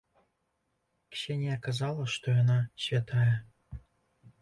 Ксенія 1.17 1.57
казала, 1.69 2.09
што 2.17 2.37
яна 2.41 2.59
святая. 2.87 3.31